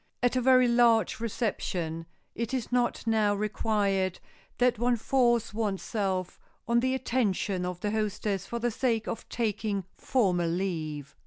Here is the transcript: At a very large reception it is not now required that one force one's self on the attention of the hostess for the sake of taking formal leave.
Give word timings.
At 0.23 0.35
a 0.35 0.41
very 0.41 0.67
large 0.67 1.19
reception 1.19 2.07
it 2.33 2.55
is 2.55 2.71
not 2.71 3.05
now 3.05 3.35
required 3.35 4.19
that 4.57 4.79
one 4.79 4.95
force 4.97 5.53
one's 5.53 5.83
self 5.83 6.39
on 6.67 6.79
the 6.79 6.95
attention 6.95 7.67
of 7.67 7.81
the 7.81 7.91
hostess 7.91 8.47
for 8.47 8.57
the 8.57 8.71
sake 8.71 9.07
of 9.07 9.29
taking 9.29 9.83
formal 9.97 10.49
leave. 10.49 11.15